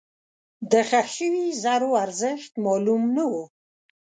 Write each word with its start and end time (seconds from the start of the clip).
دښخ 0.71 1.07
شوي 1.17 1.45
زرو 1.63 1.89
ارزښت 2.05 2.51
معلوم 2.63 3.03
نه 3.15 3.23
و. 3.31 3.33